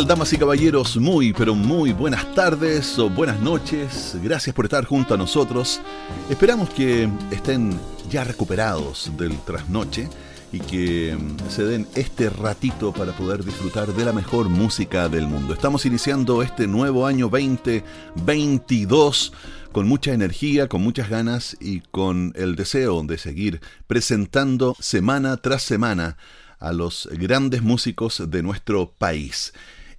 damas 0.00 0.32
y 0.32 0.38
caballeros? 0.38 0.96
Muy, 0.96 1.34
pero 1.34 1.54
muy 1.54 1.92
buenas 1.92 2.34
tardes 2.34 2.98
o 2.98 3.10
buenas 3.10 3.38
noches. 3.40 4.16
Gracias 4.22 4.56
por 4.56 4.64
estar 4.64 4.86
junto 4.86 5.12
a 5.12 5.18
nosotros. 5.18 5.82
Esperamos 6.30 6.70
que 6.70 7.10
estén 7.30 7.78
ya 8.10 8.24
recuperados 8.24 9.12
del 9.18 9.38
trasnoche 9.40 10.08
y 10.50 10.60
que 10.60 11.14
mm, 11.14 11.50
se 11.50 11.64
den 11.64 11.86
este 11.94 12.30
ratito 12.30 12.94
para 12.94 13.12
poder 13.12 13.44
disfrutar 13.44 13.88
de 13.88 14.06
la 14.06 14.14
mejor 14.14 14.48
música 14.48 15.10
del 15.10 15.26
mundo. 15.26 15.52
Estamos 15.52 15.84
iniciando 15.84 16.42
este 16.42 16.66
nuevo 16.66 17.06
año 17.06 17.28
2022 17.28 19.34
con 19.72 19.86
mucha 19.86 20.14
energía, 20.14 20.68
con 20.68 20.80
muchas 20.80 21.10
ganas 21.10 21.54
y 21.60 21.80
con 21.80 22.32
el 22.34 22.56
deseo 22.56 23.02
de 23.02 23.18
seguir 23.18 23.60
presentando 23.86 24.74
semana 24.80 25.36
tras 25.36 25.62
semana 25.62 26.16
a 26.58 26.72
los 26.72 27.10
grandes 27.12 27.62
músicos 27.62 28.22
de 28.30 28.42
nuestro 28.42 28.90
país. 28.90 29.52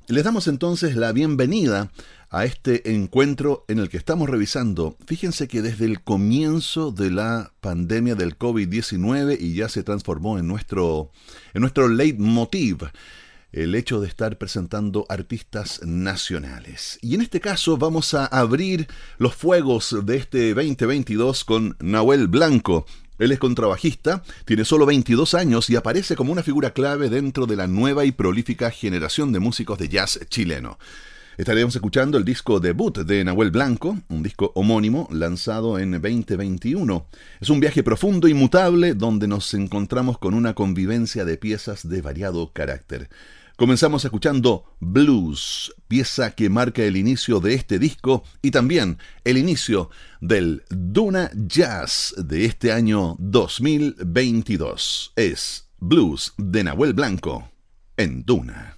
Les 0.08 0.26
damos 0.26 0.50
entonces 0.50 0.98
la 0.98 1.14
bienvenida 1.14 1.90
a 2.30 2.44
este 2.44 2.94
encuentro 2.94 3.64
en 3.70 3.80
el 3.80 3.88
que 3.88 3.96
estamos 3.96 4.30
revisando. 4.30 4.98
Fíjense 5.08 5.48
que 5.48 5.62
desde 5.62 5.86
el 5.86 6.04
comienzo 6.04 6.92
de 6.92 7.10
la 7.10 7.54
pandemia 7.62 8.14
del 8.14 8.38
COVID-19 8.38 9.38
y 9.40 9.54
ya 9.54 9.70
se 9.70 9.82
transformó 9.82 10.38
en 10.38 10.48
nuestro, 10.48 11.12
en 11.54 11.62
nuestro 11.62 11.88
leitmotiv 11.88 12.80
el 13.54 13.76
hecho 13.76 14.02
de 14.02 14.10
estar 14.10 14.38
presentando 14.38 15.06
artistas 15.08 15.80
nacionales. 15.86 17.00
Y 17.02 17.16
en 17.16 17.22
este 17.22 17.40
caso 17.40 17.78
vamos 17.78 18.14
a 18.14 18.26
abrir 18.26 18.88
los 19.20 19.36
fuegos 19.36 19.96
de 20.06 20.18
este 20.18 20.54
2022 20.54 21.46
con 21.46 21.78
Nahuel 21.80 22.28
Blanco, 22.28 22.86
él 23.20 23.32
es 23.32 23.40
contrabajista, 23.40 24.24
tiene 24.46 24.66
solo 24.66 24.86
22 24.86 25.34
años 25.34 25.70
y 25.70 25.76
aparece 25.76 26.16
como 26.16 26.32
una 26.32 26.44
figura 26.44 26.72
clave 26.72 27.10
dentro 27.10 27.46
de 27.46 27.56
la 27.56 27.68
nueva 27.68 28.06
y 28.06 28.12
prolífica 28.12 28.72
generación 28.72 29.32
de 29.32 29.40
músicos 29.40 29.78
de 29.78 29.90
jazz 29.90 30.20
chileno. 30.30 30.78
Estaremos 31.36 31.76
escuchando 31.76 32.20
el 32.20 32.26
disco 32.26 32.60
debut 32.60 33.00
de 33.00 33.24
Nahuel 33.24 33.50
Blanco, 33.50 33.98
un 34.10 34.22
disco 34.22 34.52
homónimo 34.54 35.10
lanzado 35.12 35.80
en 35.80 35.92
2021. 35.94 37.08
Es 37.42 37.50
un 37.50 37.60
viaje 37.60 37.82
profundo 37.82 38.28
y 38.28 38.36
mutable 38.36 38.94
donde 38.94 39.28
nos 39.28 39.52
encontramos 39.56 40.20
con 40.20 40.36
una 40.36 40.54
convivencia 40.54 41.26
de 41.26 41.38
piezas 41.38 41.90
de 41.90 42.04
variado 42.04 42.52
carácter. 42.54 43.10
Comenzamos 43.56 44.04
escuchando 44.04 44.66
Blues, 44.80 45.76
pieza 45.88 46.32
que 46.32 46.50
marca 46.50 46.82
el 46.82 46.98
inicio 46.98 47.40
de 47.40 47.54
este 47.54 47.78
disco 47.78 48.24
y 48.42 48.50
también 48.50 48.98
el 49.24 49.38
inicio 49.38 49.92
del 50.22 50.64
Duna 50.70 51.30
Jazz 51.36 52.16
de 52.18 52.46
este 52.46 52.72
año 52.72 53.16
2022. 53.20 55.14
Es 55.16 55.70
Blues 55.78 56.34
de 56.38 56.64
Nahuel 56.64 56.94
Blanco 56.94 57.48
en 57.96 58.24
Duna. 58.26 58.73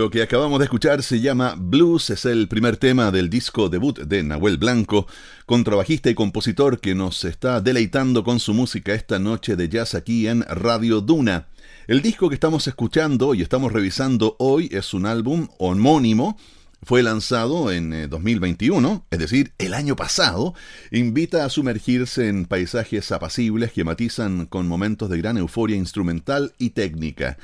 Lo 0.00 0.08
que 0.08 0.22
acabamos 0.22 0.58
de 0.60 0.64
escuchar 0.64 1.02
se 1.02 1.20
llama 1.20 1.56
Blues, 1.58 2.08
es 2.08 2.24
el 2.24 2.48
primer 2.48 2.78
tema 2.78 3.10
del 3.10 3.28
disco 3.28 3.68
debut 3.68 3.98
de 3.98 4.22
Nahuel 4.22 4.56
Blanco, 4.56 5.06
contrabajista 5.44 6.08
y 6.08 6.14
compositor 6.14 6.80
que 6.80 6.94
nos 6.94 7.22
está 7.24 7.60
deleitando 7.60 8.24
con 8.24 8.40
su 8.40 8.54
música 8.54 8.94
esta 8.94 9.18
noche 9.18 9.56
de 9.56 9.68
jazz 9.68 9.94
aquí 9.94 10.26
en 10.26 10.40
Radio 10.44 11.02
Duna. 11.02 11.48
El 11.86 12.00
disco 12.00 12.30
que 12.30 12.34
estamos 12.34 12.66
escuchando 12.66 13.34
y 13.34 13.42
estamos 13.42 13.74
revisando 13.74 14.36
hoy 14.38 14.70
es 14.72 14.94
un 14.94 15.04
álbum 15.04 15.48
homónimo 15.58 16.38
fue 16.82 17.02
lanzado 17.02 17.70
en 17.70 18.08
2021, 18.08 19.04
eh, 19.04 19.06
es 19.10 19.18
decir, 19.18 19.52
el 19.58 19.74
año 19.74 19.96
pasado, 19.96 20.54
invita 20.90 21.44
a 21.44 21.50
sumergirse 21.50 22.28
en 22.28 22.46
paisajes 22.46 23.12
apacibles 23.12 23.72
que 23.72 23.84
matizan 23.84 24.46
con 24.46 24.66
momentos 24.66 25.10
de 25.10 25.18
gran 25.18 25.36
euforia 25.36 25.76
instrumental 25.76 26.54
y 26.56 26.70
técnica. 26.70 27.36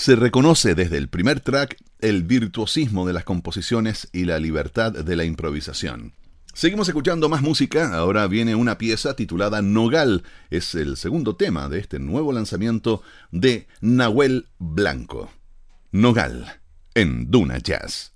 Se 0.00 0.16
reconoce 0.16 0.74
desde 0.74 0.96
el 0.96 1.10
primer 1.10 1.40
track 1.40 1.76
el 1.98 2.22
virtuosismo 2.22 3.06
de 3.06 3.12
las 3.12 3.24
composiciones 3.24 4.08
y 4.14 4.24
la 4.24 4.38
libertad 4.38 4.92
de 4.92 5.14
la 5.14 5.24
improvisación. 5.24 6.14
Seguimos 6.54 6.88
escuchando 6.88 7.28
más 7.28 7.42
música, 7.42 7.94
ahora 7.94 8.26
viene 8.26 8.54
una 8.54 8.78
pieza 8.78 9.14
titulada 9.14 9.60
Nogal, 9.60 10.22
es 10.48 10.74
el 10.74 10.96
segundo 10.96 11.36
tema 11.36 11.68
de 11.68 11.80
este 11.80 11.98
nuevo 11.98 12.32
lanzamiento 12.32 13.02
de 13.30 13.66
Nahuel 13.82 14.46
Blanco. 14.58 15.30
Nogal, 15.92 16.46
en 16.94 17.30
Duna 17.30 17.58
Jazz. 17.58 18.14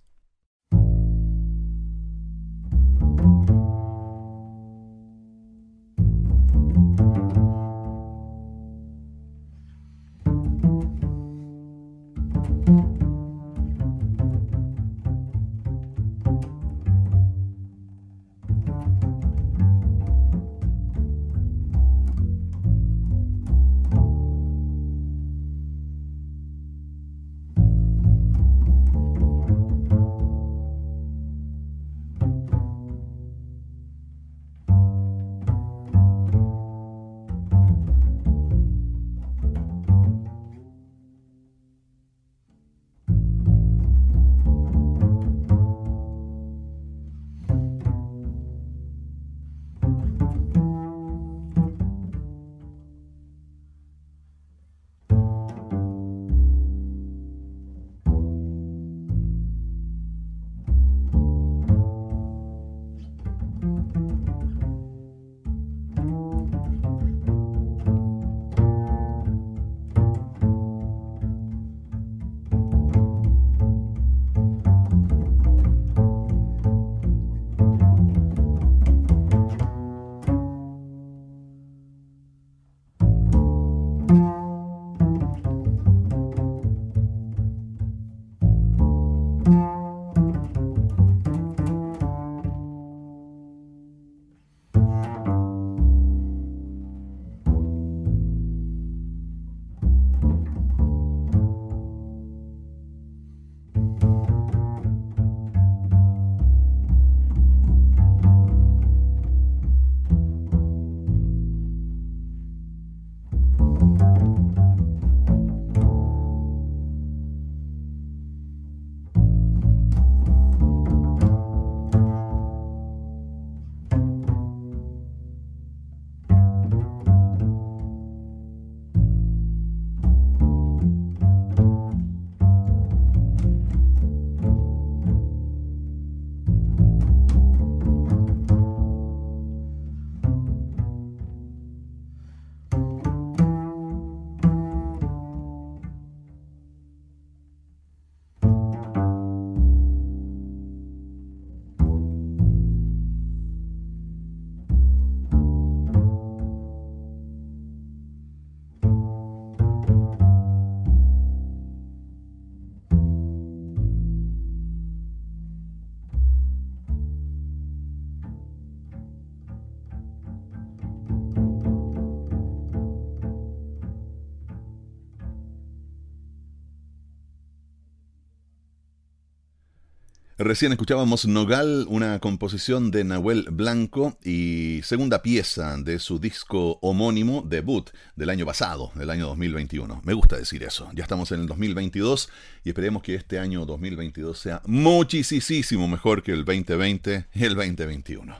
Recién 180.44 180.72
escuchábamos 180.72 181.24
Nogal, 181.24 181.86
una 181.88 182.18
composición 182.18 182.90
de 182.90 183.02
Nahuel 183.02 183.46
Blanco 183.50 184.18
y 184.22 184.82
segunda 184.82 185.22
pieza 185.22 185.78
de 185.78 185.98
su 185.98 186.18
disco 186.18 186.78
homónimo 186.82 187.40
debut 187.40 187.88
del 188.14 188.28
año 188.28 188.44
pasado, 188.44 188.92
del 188.94 189.08
año 189.08 189.28
2021. 189.28 190.02
Me 190.04 190.12
gusta 190.12 190.36
decir 190.36 190.62
eso. 190.62 190.90
Ya 190.92 191.02
estamos 191.02 191.32
en 191.32 191.40
el 191.40 191.46
2022 191.46 192.28
y 192.62 192.68
esperemos 192.68 193.02
que 193.02 193.14
este 193.14 193.38
año 193.38 193.64
2022 193.64 194.38
sea 194.38 194.60
muchísimo 194.66 195.88
mejor 195.88 196.22
que 196.22 196.32
el 196.32 196.44
2020 196.44 197.24
y 197.32 197.44
el 197.44 197.54
2021. 197.54 198.36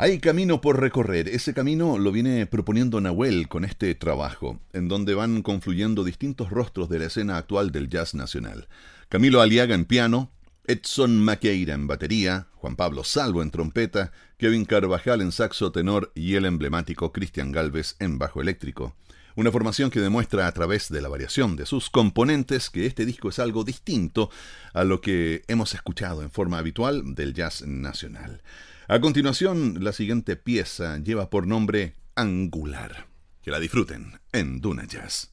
Hay 0.00 0.20
camino 0.20 0.60
por 0.60 0.78
recorrer. 0.78 1.26
Ese 1.26 1.52
camino 1.52 1.98
lo 1.98 2.12
viene 2.12 2.46
proponiendo 2.46 3.00
Nahuel 3.00 3.48
con 3.48 3.64
este 3.64 3.92
trabajo, 3.96 4.60
en 4.72 4.86
donde 4.86 5.14
van 5.14 5.42
confluyendo 5.42 6.04
distintos 6.04 6.50
rostros 6.50 6.88
de 6.88 7.00
la 7.00 7.06
escena 7.06 7.38
actual 7.38 7.72
del 7.72 7.88
jazz 7.88 8.14
nacional. 8.14 8.68
Camilo 9.08 9.40
Aliaga 9.40 9.74
en 9.74 9.84
piano, 9.84 10.30
Edson 10.68 11.18
Maqueira 11.18 11.72
en 11.72 11.86
batería, 11.86 12.46
Juan 12.56 12.76
Pablo 12.76 13.02
Salvo 13.02 13.42
en 13.42 13.50
trompeta, 13.50 14.12
Kevin 14.36 14.66
Carvajal 14.66 15.22
en 15.22 15.32
saxo 15.32 15.72
tenor 15.72 16.12
y 16.14 16.34
el 16.34 16.44
emblemático 16.44 17.10
Cristian 17.10 17.52
Galvez 17.52 17.96
en 18.00 18.18
bajo 18.18 18.42
eléctrico. 18.42 18.94
Una 19.34 19.50
formación 19.50 19.90
que 19.90 20.00
demuestra 20.00 20.46
a 20.46 20.52
través 20.52 20.90
de 20.90 21.00
la 21.00 21.08
variación 21.08 21.56
de 21.56 21.64
sus 21.64 21.88
componentes 21.88 22.68
que 22.68 22.84
este 22.84 23.06
disco 23.06 23.30
es 23.30 23.38
algo 23.38 23.64
distinto 23.64 24.30
a 24.74 24.84
lo 24.84 25.00
que 25.00 25.42
hemos 25.48 25.72
escuchado 25.72 26.20
en 26.20 26.30
forma 26.30 26.58
habitual 26.58 27.14
del 27.14 27.32
jazz 27.32 27.66
nacional. 27.66 28.42
A 28.88 29.00
continuación, 29.00 29.82
la 29.82 29.92
siguiente 29.92 30.36
pieza 30.36 30.98
lleva 30.98 31.30
por 31.30 31.46
nombre 31.46 31.94
Angular. 32.14 33.06
Que 33.40 33.50
la 33.50 33.58
disfruten 33.58 34.20
en 34.32 34.60
Duna 34.60 34.86
Jazz. 34.86 35.32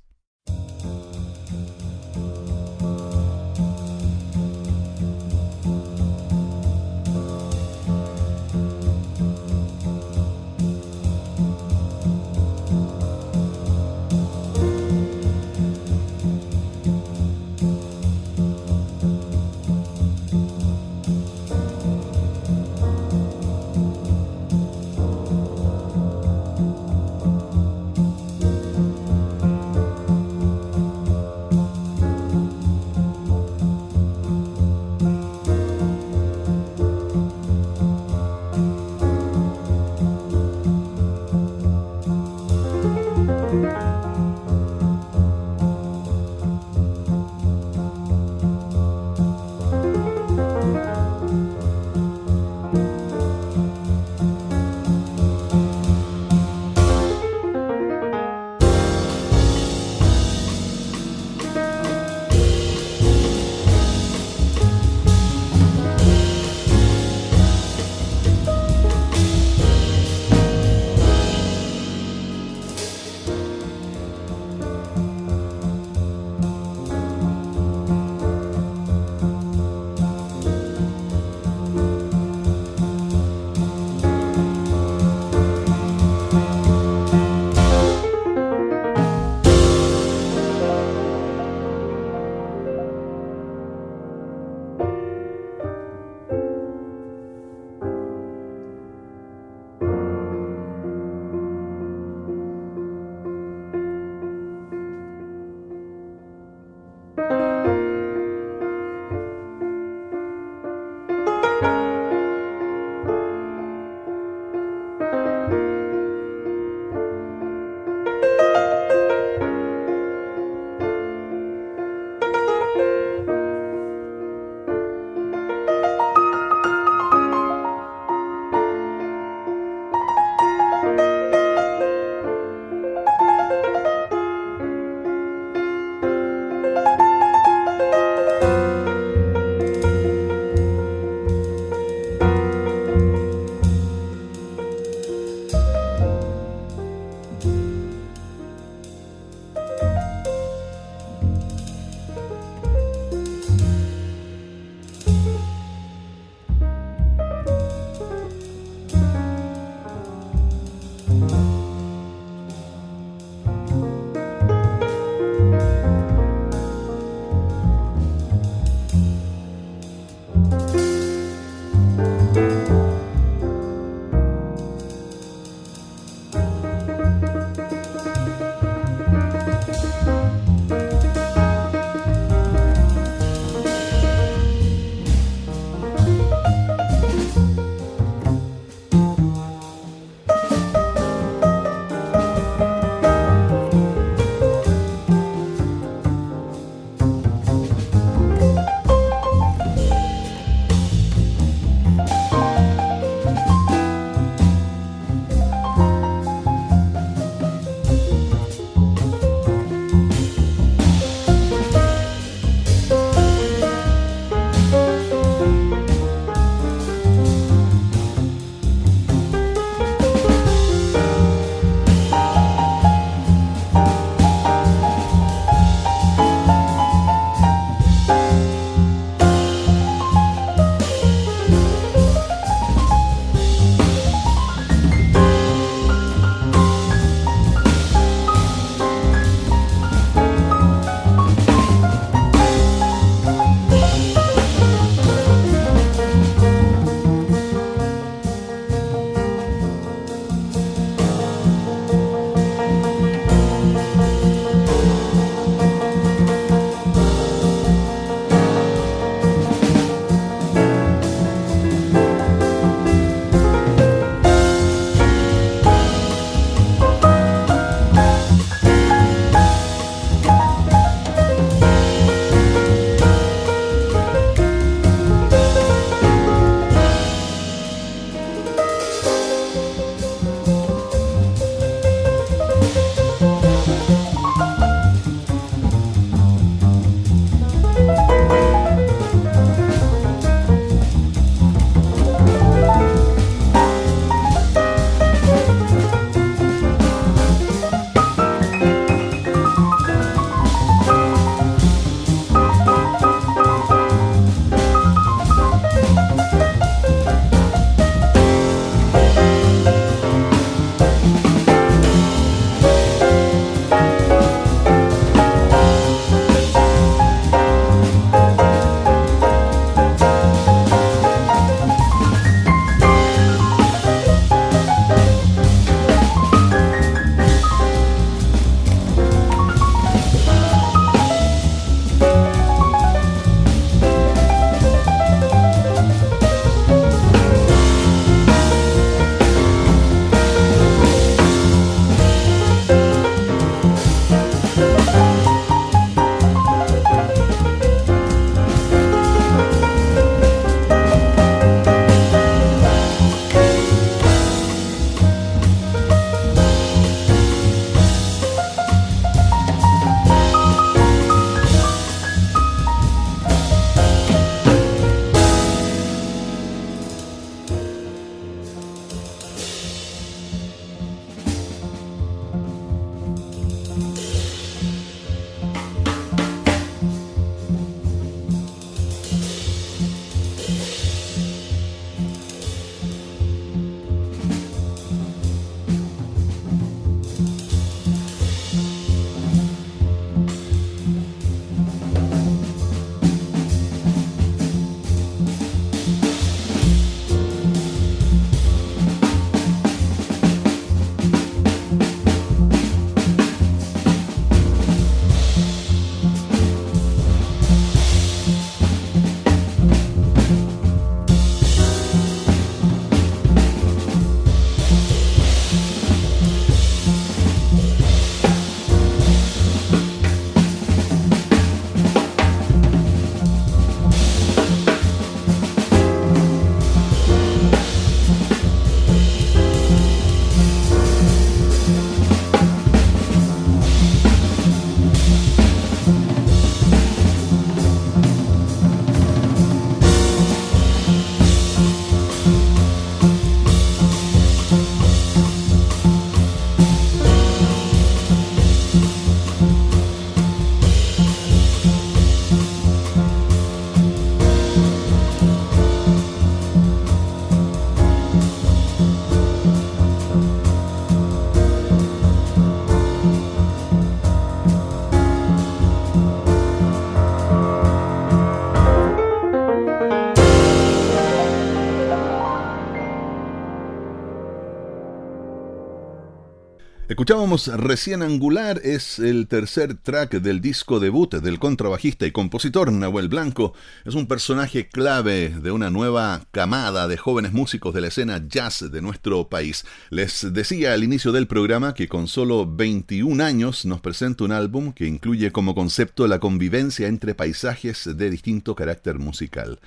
Escuchábamos 477.05 477.45
Recién 477.45 478.01
Angular, 478.01 478.59
es 478.63 478.97
el 478.97 479.27
tercer 479.27 479.75
track 479.75 480.13
del 480.21 480.41
disco 480.41 480.79
debut 480.79 481.13
del 481.13 481.37
contrabajista 481.37 482.07
y 482.07 482.11
compositor 482.11 482.71
Nahuel 482.71 483.09
Blanco. 483.09 483.53
Es 483.85 483.93
un 483.93 484.07
personaje 484.07 484.69
clave 484.69 485.29
de 485.29 485.51
una 485.51 485.69
nueva 485.69 486.25
camada 486.31 486.87
de 486.87 486.97
jóvenes 486.97 487.31
músicos 487.31 487.75
de 487.75 487.81
la 487.81 487.89
escena 487.89 488.23
jazz 488.27 488.71
de 488.71 488.81
nuestro 488.81 489.29
país. 489.29 489.67
Les 489.91 490.33
decía 490.33 490.73
al 490.73 490.83
inicio 490.83 491.11
del 491.11 491.27
programa 491.27 491.75
que 491.75 491.87
con 491.87 492.07
solo 492.07 492.51
21 492.51 493.23
años 493.23 493.65
nos 493.65 493.81
presenta 493.81 494.23
un 494.23 494.31
álbum 494.31 494.73
que 494.73 494.87
incluye 494.87 495.31
como 495.31 495.53
concepto 495.53 496.07
la 496.07 496.17
convivencia 496.17 496.87
entre 496.87 497.13
paisajes 497.13 497.87
de 497.95 498.09
distinto 498.09 498.55
carácter 498.55 498.97
musical 498.97 499.59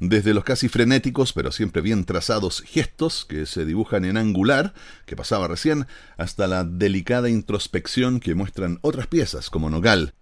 desde 0.00 0.34
los 0.34 0.44
casi 0.44 0.68
frenéticos, 0.68 1.32
pero 1.32 1.52
siempre 1.52 1.82
bien 1.82 2.04
trazados 2.04 2.62
gestos 2.62 3.24
que 3.24 3.46
se 3.46 3.64
dibujan 3.64 4.04
en 4.04 4.16
angular, 4.16 4.74
que 5.06 5.16
pasaba 5.16 5.48
recién, 5.48 5.86
hasta 6.16 6.46
la 6.46 6.64
delicada 6.64 7.28
introspección 7.28 8.20
que 8.20 8.34
muestran 8.34 8.78
otras 8.82 9.06
piezas, 9.06 9.50
como 9.50 9.70
Nogal. 9.70 10.14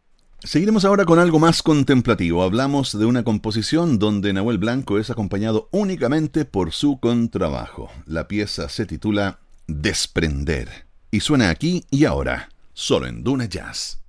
Seguiremos 0.45 0.85
ahora 0.85 1.07
con 1.07 1.19
algo 1.19 1.39
más 1.39 1.63
contemplativo. 1.63 2.43
Hablamos 2.43 2.99
de 2.99 3.07
una 3.07 3.25
composición 3.25 3.99
donde 3.99 4.35
Nahuel 4.35 4.59
Blanco 4.59 4.99
es 4.99 5.09
acompañado 5.09 5.69
únicamente 5.73 6.45
por 6.45 6.73
su 6.73 7.01
contrabajo. 7.01 7.91
La 8.05 8.29
pieza 8.29 8.69
se 8.69 8.85
titula 8.85 9.39
Desprender 9.67 10.87
y 11.11 11.21
suena 11.21 11.49
aquí 11.49 11.87
y 11.91 12.05
ahora, 12.05 12.51
solo 12.75 13.07
en 13.07 13.25
Duna 13.25 13.47
Jazz. 13.47 14.04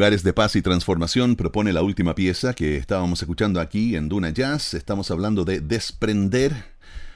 Lugares 0.00 0.22
de 0.22 0.32
Paz 0.32 0.56
y 0.56 0.62
Transformación 0.62 1.36
propone 1.36 1.74
la 1.74 1.82
última 1.82 2.14
pieza 2.14 2.54
que 2.54 2.78
estábamos 2.78 3.20
escuchando 3.20 3.60
aquí 3.60 3.96
en 3.96 4.08
Duna 4.08 4.30
Jazz. 4.30 4.72
Estamos 4.72 5.10
hablando 5.10 5.44
de 5.44 5.60
Desprender, 5.60 6.54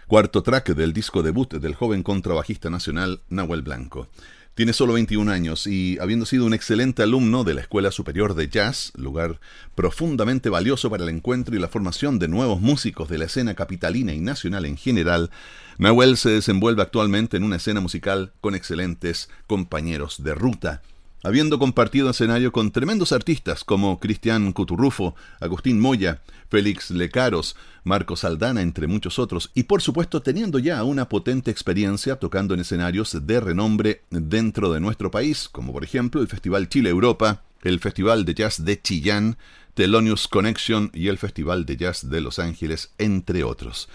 cuarto 0.06 0.42
track 0.42 0.74
del 0.74 0.92
disco 0.92 1.22
debut 1.22 1.54
del 1.54 1.74
joven 1.74 2.02
contrabajista 2.02 2.68
nacional 2.68 3.22
Nahuel 3.30 3.62
Blanco. 3.62 4.08
Tiene 4.54 4.74
solo 4.74 4.92
21 4.92 5.32
años 5.32 5.66
y, 5.66 5.96
habiendo 5.98 6.26
sido 6.26 6.44
un 6.44 6.52
excelente 6.52 7.02
alumno 7.02 7.42
de 7.42 7.54
la 7.54 7.62
Escuela 7.62 7.90
Superior 7.90 8.34
de 8.34 8.50
Jazz, 8.50 8.92
lugar 8.96 9.40
profundamente 9.74 10.50
valioso 10.50 10.90
para 10.90 11.04
el 11.04 11.08
encuentro 11.08 11.56
y 11.56 11.60
la 11.60 11.68
formación 11.68 12.18
de 12.18 12.28
nuevos 12.28 12.60
músicos 12.60 13.08
de 13.08 13.16
la 13.16 13.24
escena 13.24 13.54
capitalina 13.54 14.12
y 14.12 14.20
nacional 14.20 14.66
en 14.66 14.76
general, 14.76 15.30
Nahuel 15.78 16.18
se 16.18 16.28
desenvuelve 16.28 16.82
actualmente 16.82 17.38
en 17.38 17.44
una 17.44 17.56
escena 17.56 17.80
musical 17.80 18.34
con 18.42 18.54
excelentes 18.54 19.30
compañeros 19.46 20.22
de 20.22 20.34
ruta 20.34 20.82
habiendo 21.24 21.58
compartido 21.58 22.10
escenario 22.10 22.52
con 22.52 22.70
tremendos 22.70 23.10
artistas 23.10 23.64
como 23.64 23.98
Cristian 23.98 24.52
Cuturrufo, 24.52 25.16
Agustín 25.40 25.80
Moya, 25.80 26.20
Félix 26.50 26.90
Lecaros, 26.90 27.56
Marcos 27.82 28.24
Aldana, 28.24 28.60
entre 28.60 28.86
muchos 28.86 29.18
otros, 29.18 29.50
y 29.54 29.64
por 29.64 29.80
supuesto 29.80 30.20
teniendo 30.20 30.58
ya 30.58 30.84
una 30.84 31.08
potente 31.08 31.50
experiencia 31.50 32.16
tocando 32.16 32.52
en 32.52 32.60
escenarios 32.60 33.26
de 33.26 33.40
renombre 33.40 34.02
dentro 34.10 34.70
de 34.70 34.80
nuestro 34.80 35.10
país, 35.10 35.48
como 35.48 35.72
por 35.72 35.82
ejemplo 35.82 36.20
el 36.20 36.28
Festival 36.28 36.68
Chile 36.68 36.90
Europa, 36.90 37.42
el 37.62 37.80
Festival 37.80 38.26
de 38.26 38.34
Jazz 38.34 38.62
de 38.62 38.80
Chillán, 38.80 39.38
Thelonious 39.72 40.28
Connection 40.28 40.90
y 40.92 41.08
el 41.08 41.16
Festival 41.16 41.64
de 41.64 41.78
Jazz 41.78 42.08
de 42.10 42.20
Los 42.20 42.38
Ángeles, 42.38 42.92
entre 42.98 43.44
otros. 43.44 43.88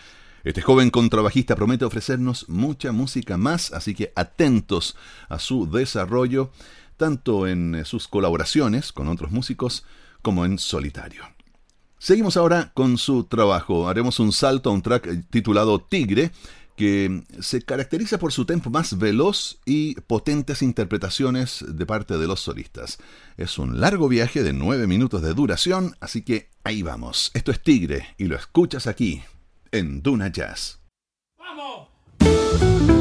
Este 0.44 0.62
joven 0.62 0.90
contrabajista 0.90 1.56
promete 1.56 1.86
ofrecernos 1.86 2.48
mucha 2.48 2.92
música 2.92 3.38
más, 3.38 3.74
así 3.74 3.94
que 3.94 4.14
atentos 4.16 4.96
a 5.28 5.38
su 5.38 5.70
desarrollo, 5.70 6.52
tanto 7.00 7.48
en 7.48 7.84
sus 7.86 8.08
colaboraciones 8.08 8.92
con 8.92 9.08
otros 9.08 9.32
músicos 9.32 9.84
como 10.22 10.46
en 10.46 10.60
solitario. 10.60 11.24
Seguimos 11.98 12.38
ahora 12.38 12.72
con 12.76 13.00
su 13.00 13.24
trabajo. 13.24 13.90
Haremos 13.90 14.20
un 14.20 14.32
salto 14.32 14.70
a 14.70 14.74
un 14.74 14.84
track 14.84 15.30
titulado 15.32 15.82
Tigre, 15.82 16.32
que 16.78 17.24
se 17.42 17.62
caracteriza 17.62 18.20
por 18.20 18.32
su 18.32 18.46
tempo 18.46 18.70
más 18.70 18.98
veloz 18.98 19.60
y 19.66 19.96
potentes 19.96 20.62
interpretaciones 20.62 21.66
de 21.68 21.86
parte 21.86 22.18
de 22.18 22.26
los 22.26 22.40
solistas. 22.40 23.00
Es 23.36 23.58
un 23.58 23.82
largo 23.82 24.08
viaje 24.08 24.44
de 24.44 24.54
nueve 24.54 24.88
minutos 24.88 25.22
de 25.22 25.34
duración, 25.34 25.98
así 26.00 26.22
que 26.22 26.50
ahí 26.64 26.82
vamos. 26.82 27.32
Esto 27.34 27.52
es 27.52 27.62
Tigre 27.62 28.16
y 28.18 28.26
lo 28.26 28.38
escuchas 28.38 28.88
aquí, 28.88 29.22
en 29.72 30.02
Duna 30.02 30.32
Jazz. 30.32 30.80
¡Vamos! 31.38 32.99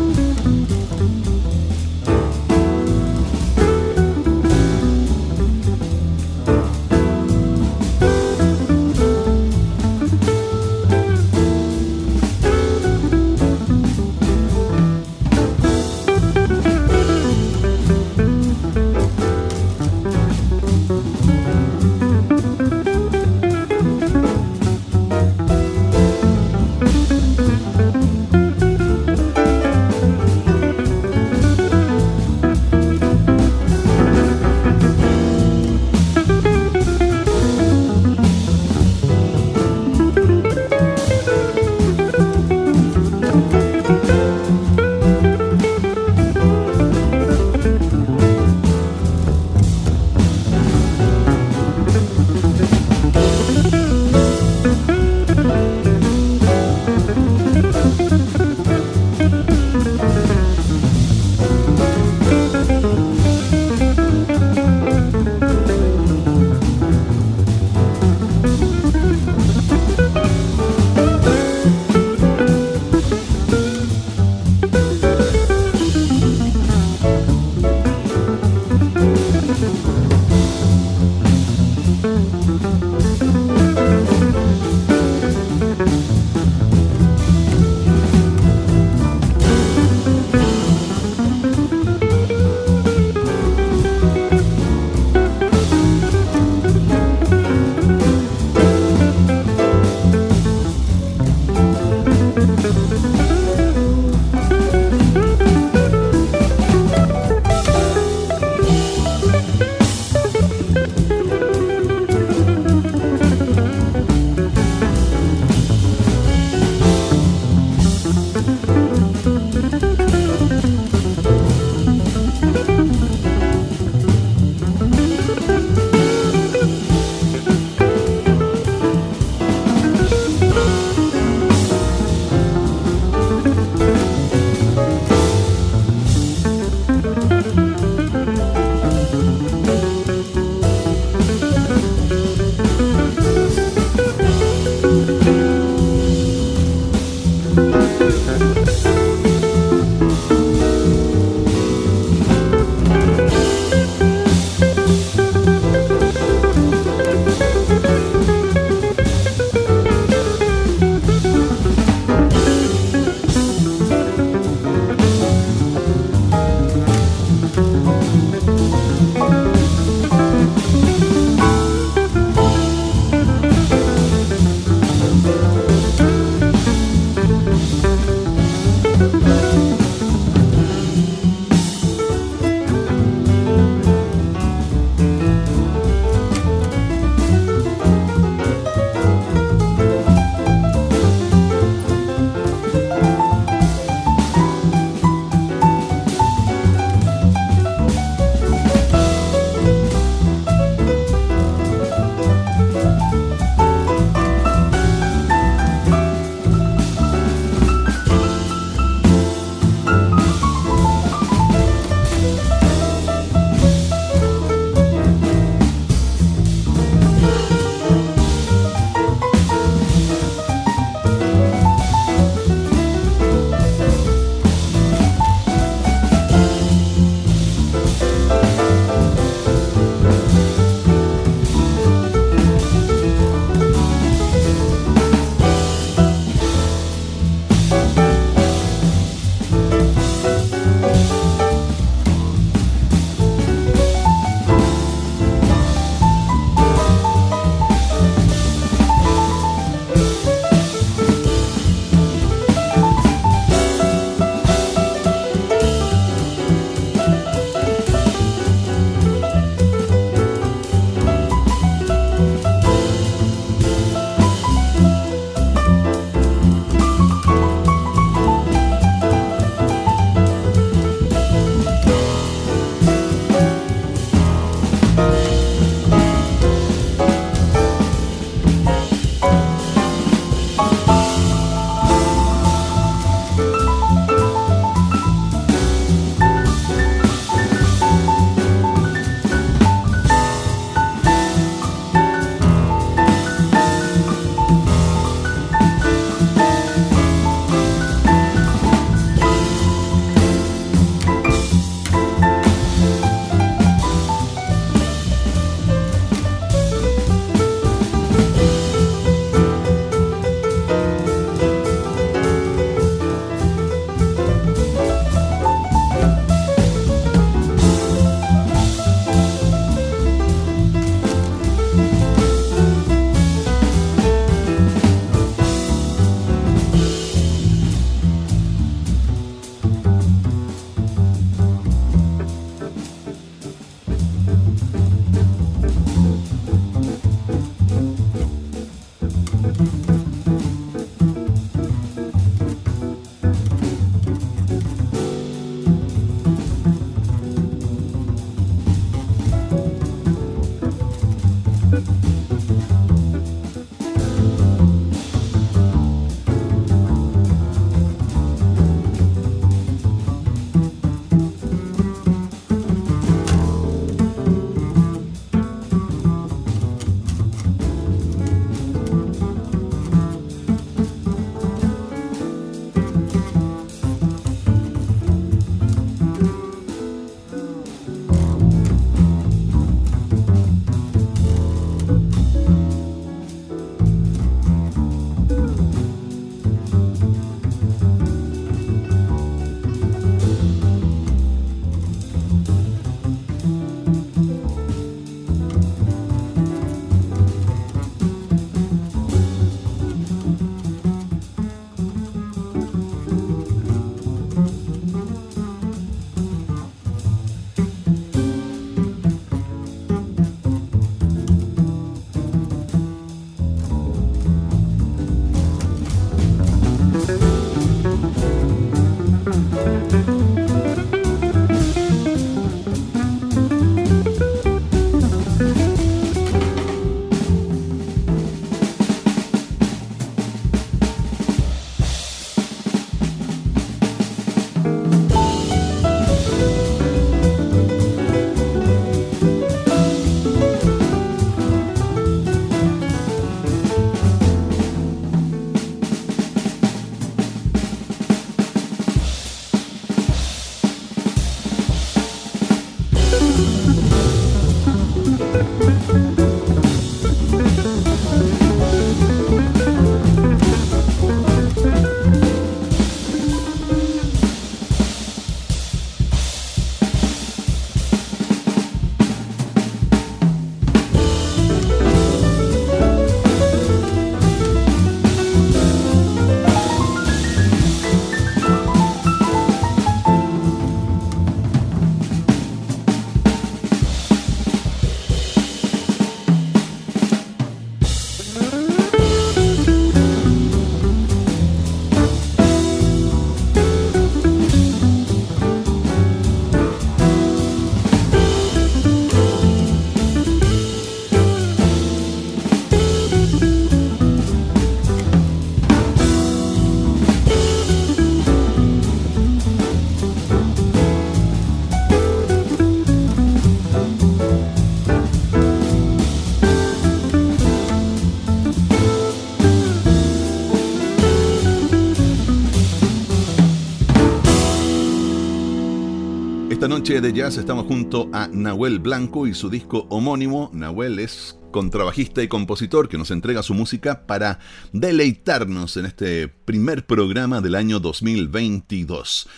Esta 526.59 526.66
noche 526.66 527.01
de 527.01 527.12
jazz 527.12 527.37
estamos 527.37 527.66
junto 527.66 528.11
a 528.12 528.27
Nahuel 528.27 528.81
Blanco 528.81 529.29
y 529.29 529.35
su 529.35 529.49
disco 529.49 529.87
homónimo. 529.90 530.51
Nahuel 530.53 530.99
es 530.99 531.38
contrabajista 531.53 532.21
y 532.21 532.27
compositor 532.27 532.88
que 532.88 532.99
nos 532.99 533.12
entrega 533.12 533.44
su 533.44 533.55
música 533.55 534.09
para 534.09 534.40
deleitarnos 534.73 535.77
en 535.77 535.87
este 535.87 536.27
primer 536.27 536.85
programa 536.85 537.40
del 537.40 537.55
año 537.55 537.79
2022. 537.79 539.29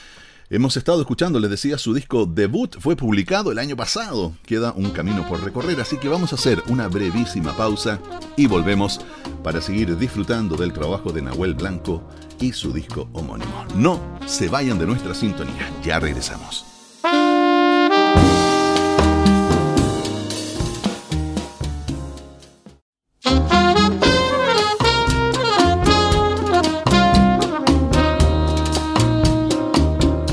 Hemos 0.49 0.79
estado 0.79 1.03
escuchando, 1.03 1.39
les 1.41 1.51
decía, 1.51 1.77
su 1.77 1.93
disco 1.93 2.25
debut 2.25 2.79
fue 2.81 2.97
publicado 2.97 3.53
el 3.53 3.59
año 3.59 3.77
pasado. 3.77 4.33
Queda 4.47 4.73
un 4.73 4.89
camino 4.89 5.29
por 5.29 5.45
recorrer, 5.45 5.79
así 5.79 5.99
que 5.99 6.09
vamos 6.09 6.33
a 6.33 6.37
hacer 6.37 6.63
una 6.69 6.89
brevísima 6.89 7.55
pausa 7.55 8.01
y 8.39 8.47
volvemos 8.47 8.99
para 9.45 9.61
seguir 9.61 9.95
disfrutando 9.99 10.57
del 10.57 10.73
trabajo 10.73 11.13
de 11.13 11.21
Nahuel 11.21 11.53
Blanco 11.53 12.03
y 12.41 12.53
su 12.55 12.73
disco 12.73 13.11
homónimo. 13.13 13.67
No 13.75 14.01
se 14.25 14.49
vayan 14.49 14.79
de 14.79 14.87
nuestra 14.87 15.13
sintonía, 15.13 15.71
ya 15.85 16.01
regresamos. 16.01 16.70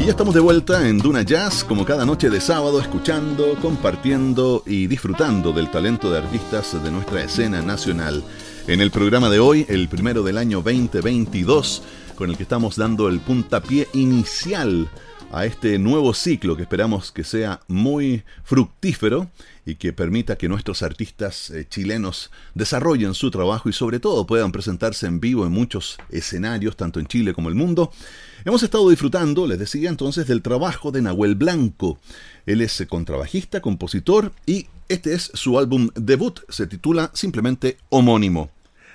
Ya 0.07 0.11
estamos 0.11 0.33
de 0.33 0.39
vuelta 0.39 0.87
en 0.87 0.99
Duna 0.99 1.21
Jazz, 1.21 1.63
como 1.63 1.83
cada 1.83 2.05
noche 2.05 2.29
de 2.29 2.39
sábado, 2.39 2.79
escuchando, 2.79 3.55
compartiendo 3.61 4.63
y 4.65 4.87
disfrutando 4.87 5.51
del 5.51 5.69
talento 5.69 6.09
de 6.09 6.19
artistas 6.19 6.81
de 6.81 6.91
nuestra 6.91 7.23
escena 7.23 7.61
nacional. 7.61 8.23
En 8.67 8.81
el 8.81 8.91
programa 8.91 9.29
de 9.29 9.39
hoy, 9.39 9.65
el 9.67 9.89
primero 9.89 10.23
del 10.23 10.37
año 10.37 10.61
2022, 10.61 11.83
con 12.15 12.29
el 12.29 12.37
que 12.37 12.43
estamos 12.43 12.77
dando 12.77 13.09
el 13.09 13.19
puntapié 13.19 13.87
inicial 13.93 14.89
a 15.31 15.45
este 15.45 15.77
nuevo 15.77 16.13
ciclo 16.13 16.55
que 16.55 16.61
esperamos 16.63 17.11
que 17.11 17.23
sea 17.23 17.59
muy 17.67 18.23
fructífero 18.43 19.29
y 19.65 19.75
que 19.75 19.91
permita 19.91 20.37
que 20.37 20.47
nuestros 20.47 20.81
artistas 20.83 21.49
eh, 21.49 21.65
chilenos 21.69 22.31
desarrollen 22.55 23.13
su 23.13 23.29
trabajo 23.29 23.67
y 23.67 23.73
sobre 23.73 23.99
todo 23.99 24.25
puedan 24.25 24.51
presentarse 24.51 25.05
en 25.05 25.19
vivo 25.19 25.45
en 25.45 25.51
muchos 25.51 25.97
escenarios, 26.09 26.77
tanto 26.77 26.99
en 26.99 27.07
Chile 27.07 27.33
como 27.33 27.49
el 27.49 27.55
mundo. 27.55 27.91
Hemos 28.45 28.63
estado 28.63 28.89
disfrutando, 28.89 29.45
les 29.45 29.59
decía 29.59 29.89
entonces, 29.89 30.27
del 30.27 30.41
trabajo 30.41 30.91
de 30.91 31.01
Nahuel 31.01 31.35
Blanco. 31.35 31.99
Él 32.45 32.61
es 32.61 32.85
contrabajista, 32.87 33.61
compositor 33.61 34.31
y 34.45 34.67
este 34.87 35.13
es 35.13 35.31
su 35.33 35.59
álbum 35.59 35.89
debut, 35.95 36.39
se 36.47 36.65
titula 36.65 37.11
simplemente 37.13 37.77
Homónimo. 37.89 38.49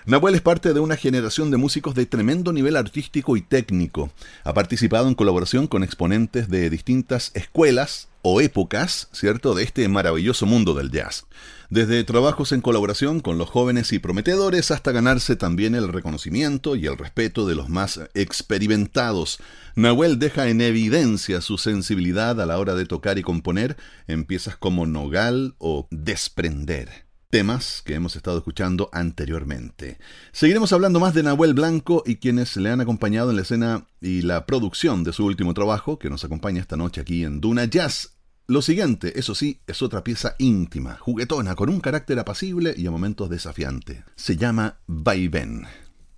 Nahuel 0.04 0.34
es 0.34 0.40
parte 0.40 0.74
de 0.74 0.80
una 0.80 0.96
generación 0.96 1.52
de 1.52 1.58
músicos 1.58 1.94
de 1.94 2.06
tremendo 2.06 2.52
nivel 2.52 2.76
artístico 2.76 3.36
y 3.36 3.40
técnico. 3.40 4.10
Ha 4.42 4.52
participado 4.52 5.06
en 5.06 5.14
colaboración 5.14 5.68
con 5.68 5.84
exponentes 5.84 6.48
de 6.48 6.68
distintas 6.70 7.30
escuelas 7.34 8.08
o 8.20 8.40
épocas, 8.40 9.08
¿cierto?, 9.12 9.54
de 9.54 9.62
este 9.62 9.86
maravilloso 9.88 10.44
mundo 10.44 10.74
del 10.74 10.90
jazz. 10.90 11.26
Desde 11.70 12.02
trabajos 12.02 12.50
en 12.50 12.62
colaboración 12.62 13.20
con 13.20 13.38
los 13.38 13.48
jóvenes 13.48 13.92
y 13.92 14.00
prometedores 14.00 14.72
hasta 14.72 14.90
ganarse 14.90 15.36
también 15.36 15.76
el 15.76 15.86
reconocimiento 15.86 16.74
y 16.74 16.86
el 16.86 16.98
respeto 16.98 17.46
de 17.46 17.54
los 17.54 17.68
más 17.68 18.00
experimentados. 18.14 19.38
Nahuel 19.76 20.18
deja 20.18 20.48
en 20.48 20.62
evidencia 20.62 21.40
su 21.40 21.58
sensibilidad 21.58 22.40
a 22.40 22.46
la 22.46 22.58
hora 22.58 22.74
de 22.74 22.86
tocar 22.86 23.18
y 23.18 23.22
componer 23.22 23.76
en 24.08 24.24
piezas 24.24 24.56
como 24.56 24.84
Nogal 24.84 25.54
o 25.58 25.86
Desprender 25.92 27.11
temas 27.32 27.80
que 27.82 27.94
hemos 27.94 28.14
estado 28.14 28.36
escuchando 28.36 28.90
anteriormente. 28.92 29.98
Seguiremos 30.32 30.70
hablando 30.74 31.00
más 31.00 31.14
de 31.14 31.22
Nahuel 31.22 31.54
Blanco 31.54 32.02
y 32.04 32.16
quienes 32.16 32.58
le 32.58 32.70
han 32.70 32.82
acompañado 32.82 33.30
en 33.30 33.36
la 33.36 33.42
escena 33.42 33.86
y 34.02 34.20
la 34.20 34.44
producción 34.44 35.02
de 35.02 35.14
su 35.14 35.24
último 35.24 35.54
trabajo, 35.54 35.98
que 35.98 36.10
nos 36.10 36.24
acompaña 36.24 36.60
esta 36.60 36.76
noche 36.76 37.00
aquí 37.00 37.24
en 37.24 37.40
Duna 37.40 37.64
Jazz. 37.64 38.18
Lo 38.48 38.60
siguiente, 38.60 39.18
eso 39.18 39.34
sí, 39.34 39.62
es 39.66 39.80
otra 39.80 40.04
pieza 40.04 40.34
íntima, 40.38 40.98
juguetona, 41.00 41.54
con 41.54 41.70
un 41.70 41.80
carácter 41.80 42.18
apacible 42.18 42.74
y 42.76 42.86
a 42.86 42.90
momentos 42.90 43.30
desafiante. 43.30 44.04
Se 44.14 44.36
llama 44.36 44.80
Vaivén. 44.86 45.62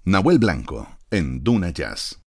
Nahuel 0.04 0.40
Blanco, 0.40 0.98
en 1.12 1.44
Duna 1.44 1.70
Jazz. 1.70 2.18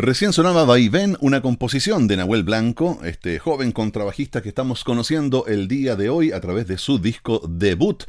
Recién 0.00 0.32
sonaba 0.32 0.64
Vaivén, 0.64 1.16
una 1.20 1.42
composición 1.42 2.06
de 2.06 2.16
Nahuel 2.16 2.44
Blanco, 2.44 3.00
este 3.02 3.40
joven 3.40 3.72
contrabajista 3.72 4.42
que 4.42 4.48
estamos 4.48 4.84
conociendo 4.84 5.44
el 5.48 5.66
día 5.66 5.96
de 5.96 6.08
hoy 6.08 6.30
a 6.30 6.40
través 6.40 6.68
de 6.68 6.78
su 6.78 7.00
disco 7.00 7.42
debut, 7.48 8.04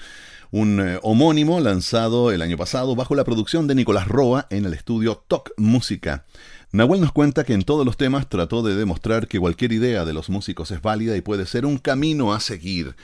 un 0.52 0.80
eh, 0.80 1.00
homónimo 1.02 1.60
lanzado 1.60 2.32
el 2.32 2.44
año 2.44 2.58
pasado 2.58 2.96
bajo 2.96 3.16
la 3.16 3.24
producción 3.24 3.66
de 3.66 3.74
Nicolás 3.74 4.08
Roa 4.08 4.46
en 4.52 4.66
el 4.66 4.76
estudio 4.76 5.24
Toc 5.28 5.50
Música. 5.58 6.26
Nahuel 6.72 7.02
nos 7.02 7.12
cuenta 7.12 7.44
que 7.44 7.54
en 7.54 7.64
todos 7.64 7.88
los 7.88 7.98
temas 7.98 8.30
trató 8.30 8.62
de 8.62 8.76
demostrar 8.76 9.28
que 9.28 9.40
cualquier 9.40 9.72
idea 9.72 10.06
de 10.06 10.14
los 10.14 10.30
músicos 10.30 10.70
es 10.70 10.84
válida 10.84 11.18
y 11.18 11.22
puede 11.22 11.48
ser 11.48 11.66
un 11.66 11.80
camino 11.80 12.36
a 12.36 12.40
seguir. 12.40 12.96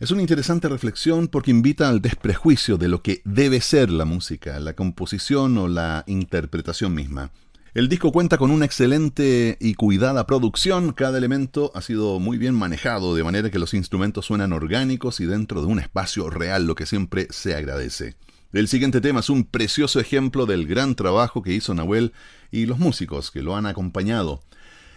Es 0.00 0.10
una 0.10 0.20
interesante 0.20 0.68
reflexión 0.68 1.28
porque 1.28 1.50
invita 1.50 1.88
al 1.88 2.02
desprejuicio 2.02 2.76
de 2.76 2.88
lo 2.88 3.02
que 3.02 3.22
debe 3.24 3.62
ser 3.62 3.88
la 3.88 4.04
música, 4.04 4.60
la 4.60 4.74
composición 4.74 5.56
o 5.56 5.66
la 5.66 6.04
interpretación 6.06 6.94
misma. 6.94 7.30
El 7.78 7.88
disco 7.88 8.10
cuenta 8.10 8.38
con 8.38 8.50
una 8.50 8.64
excelente 8.64 9.56
y 9.60 9.74
cuidada 9.74 10.26
producción, 10.26 10.92
cada 10.92 11.16
elemento 11.16 11.70
ha 11.76 11.80
sido 11.80 12.18
muy 12.18 12.36
bien 12.36 12.52
manejado, 12.52 13.14
de 13.14 13.22
manera 13.22 13.52
que 13.52 13.60
los 13.60 13.72
instrumentos 13.72 14.26
suenan 14.26 14.52
orgánicos 14.52 15.20
y 15.20 15.26
dentro 15.26 15.60
de 15.60 15.68
un 15.68 15.78
espacio 15.78 16.28
real, 16.28 16.66
lo 16.66 16.74
que 16.74 16.86
siempre 16.86 17.28
se 17.30 17.54
agradece. 17.54 18.16
El 18.52 18.66
siguiente 18.66 19.00
tema 19.00 19.20
es 19.20 19.30
un 19.30 19.44
precioso 19.44 20.00
ejemplo 20.00 20.44
del 20.44 20.66
gran 20.66 20.96
trabajo 20.96 21.40
que 21.40 21.52
hizo 21.52 21.72
Nahuel 21.72 22.12
y 22.50 22.66
los 22.66 22.80
músicos 22.80 23.30
que 23.30 23.42
lo 23.42 23.54
han 23.54 23.66
acompañado. 23.66 24.42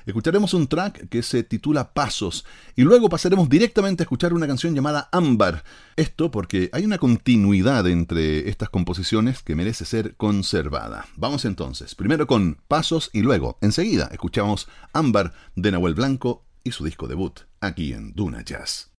Escucharemos 0.05 0.53
un 0.53 0.67
track 0.67 1.09
que 1.09 1.23
se 1.23 1.43
titula 1.43 1.93
Pasos 1.93 2.45
y 2.75 2.83
luego 2.83 3.09
pasaremos 3.09 3.49
directamente 3.49 4.03
a 4.03 4.05
escuchar 4.05 4.33
una 4.33 4.47
canción 4.47 4.75
llamada 4.75 5.09
Ámbar. 5.11 5.63
Esto 5.95 6.31
porque 6.31 6.69
hay 6.73 6.85
una 6.85 6.97
continuidad 6.97 7.87
entre 7.87 8.49
estas 8.49 8.69
composiciones 8.69 9.43
que 9.43 9.55
merece 9.55 9.85
ser 9.85 10.15
conservada. 10.15 11.05
Vamos 11.15 11.45
entonces, 11.45 11.95
primero 11.95 12.27
con 12.27 12.57
Pasos 12.67 13.09
y 13.13 13.21
luego, 13.21 13.57
enseguida, 13.61 14.09
escuchamos 14.11 14.67
Ámbar 14.93 15.33
de 15.55 15.71
Nahuel 15.71 15.95
Blanco 15.95 16.45
y 16.63 16.71
su 16.71 16.83
disco 16.83 17.07
debut 17.07 17.41
aquí 17.59 17.93
en 17.93 18.13
Duna 18.13 18.43
Jazz. 18.43 18.90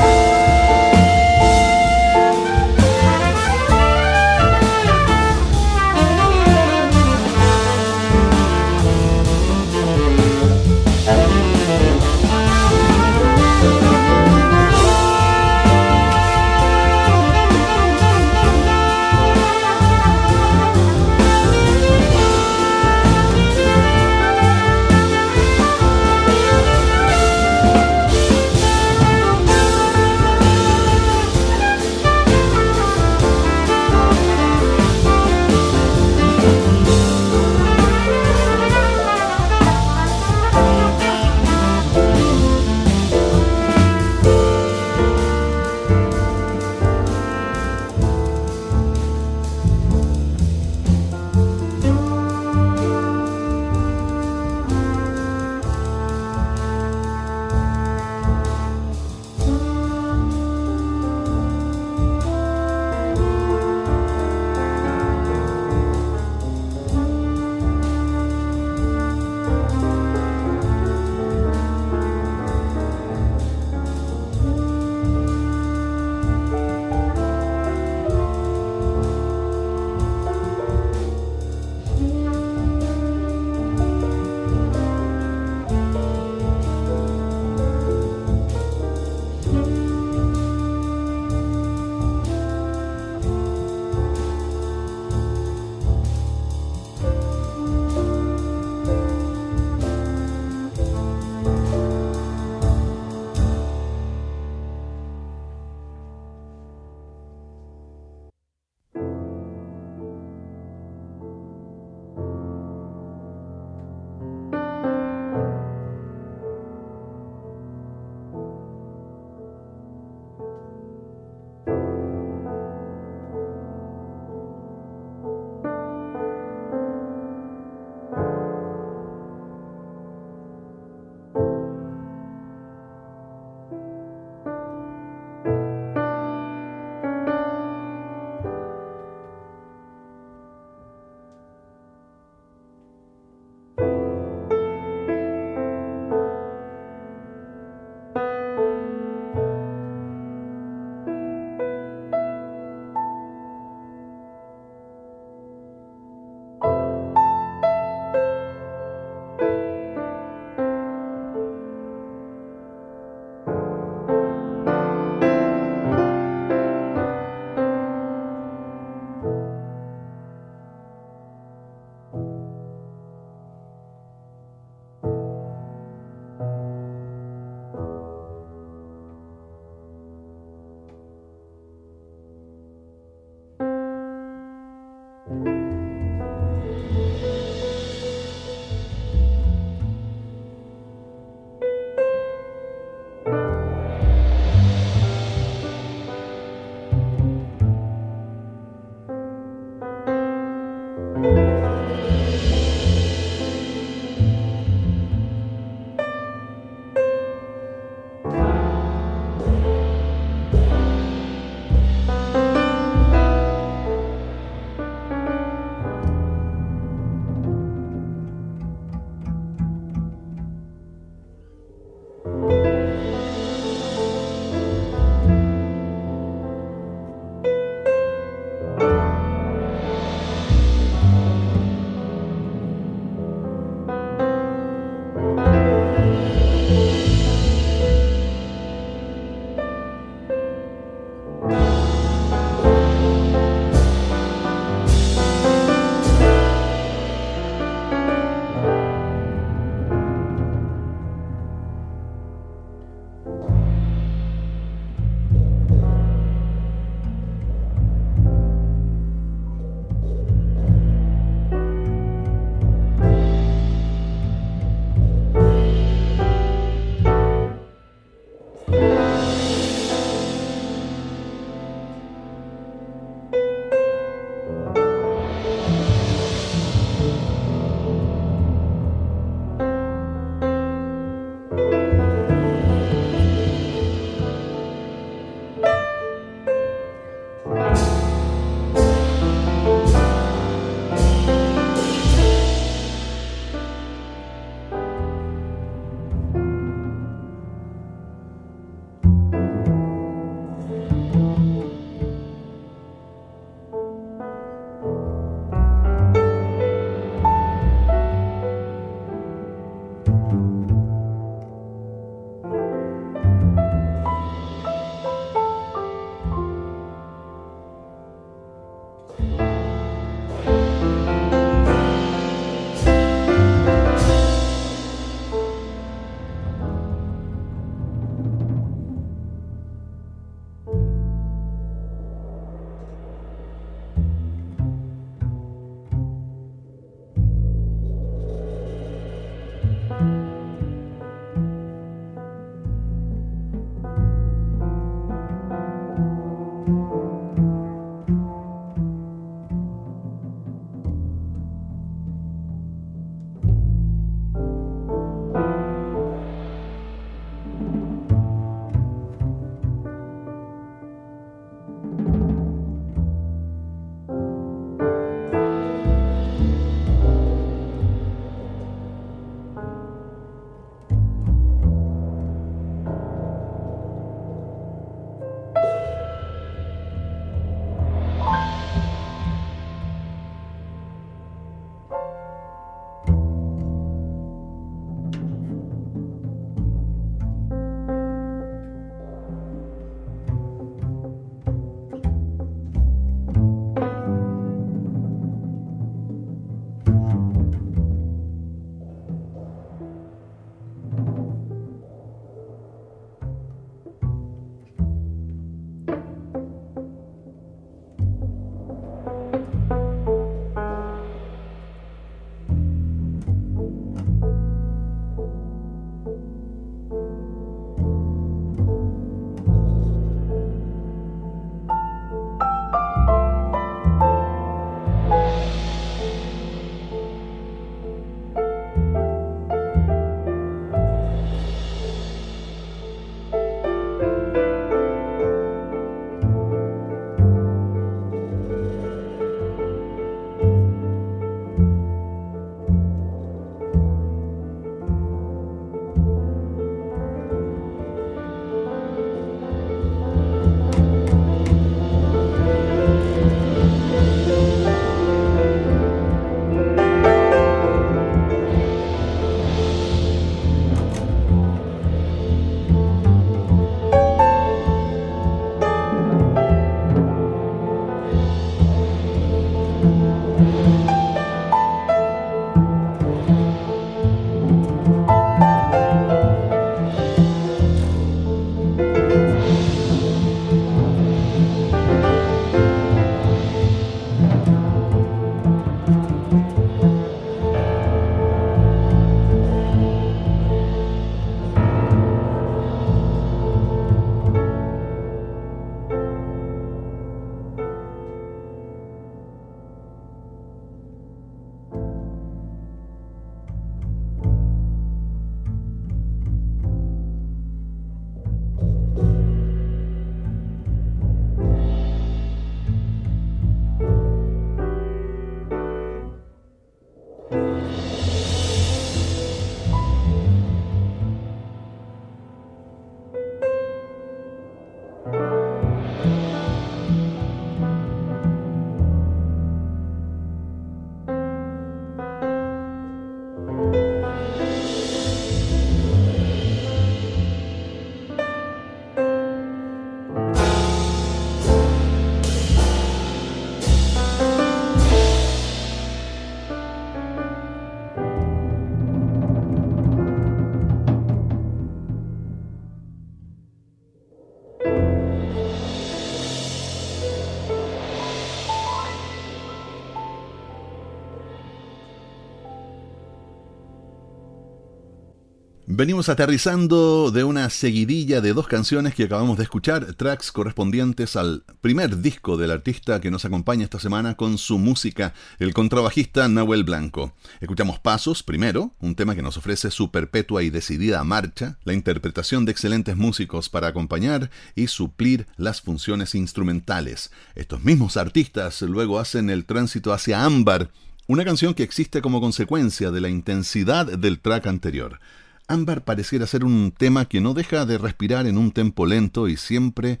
Venimos 565.78 566.08
aterrizando 566.08 567.10
de 567.10 567.22
una 567.22 567.50
seguidilla 567.50 568.22
de 568.22 568.32
dos 568.32 568.48
canciones 568.48 568.94
que 568.94 569.04
acabamos 569.04 569.36
de 569.36 569.42
escuchar, 569.42 569.92
tracks 569.92 570.32
correspondientes 570.32 571.16
al 571.16 571.44
primer 571.60 572.00
disco 572.00 572.38
del 572.38 572.50
artista 572.50 572.98
que 572.98 573.10
nos 573.10 573.26
acompaña 573.26 573.64
esta 573.64 573.78
semana 573.78 574.14
con 574.14 574.38
su 574.38 574.56
música, 574.56 575.12
el 575.38 575.52
contrabajista 575.52 576.28
Nahuel 576.28 576.64
Blanco. 576.64 577.12
Escuchamos 577.42 577.78
Pasos 577.78 578.22
primero, 578.22 578.72
un 578.80 578.94
tema 578.94 579.14
que 579.14 579.20
nos 579.20 579.36
ofrece 579.36 579.70
su 579.70 579.90
perpetua 579.90 580.42
y 580.42 580.48
decidida 580.48 581.04
marcha, 581.04 581.58
la 581.64 581.74
interpretación 581.74 582.46
de 582.46 582.52
excelentes 582.52 582.96
músicos 582.96 583.50
para 583.50 583.68
acompañar 583.68 584.30
y 584.54 584.68
suplir 584.68 585.26
las 585.36 585.60
funciones 585.60 586.14
instrumentales. 586.14 587.10
Estos 587.34 587.64
mismos 587.64 587.98
artistas 587.98 588.62
luego 588.62 588.98
hacen 588.98 589.28
el 589.28 589.44
tránsito 589.44 589.92
hacia 589.92 590.24
Ámbar, 590.24 590.70
una 591.06 591.26
canción 591.26 591.52
que 591.52 591.64
existe 591.64 592.00
como 592.00 592.22
consecuencia 592.22 592.90
de 592.90 593.02
la 593.02 593.10
intensidad 593.10 593.84
del 593.98 594.20
track 594.20 594.46
anterior. 594.46 595.00
Ámbar 595.48 595.84
pareciera 595.84 596.26
ser 596.26 596.44
un 596.44 596.72
tema 596.72 597.04
que 597.04 597.20
no 597.20 597.34
deja 597.34 597.66
de 597.66 597.78
respirar 597.78 598.26
en 598.26 598.36
un 598.36 598.50
tempo 598.50 598.86
lento 598.86 599.28
y 599.28 599.36
siempre 599.36 600.00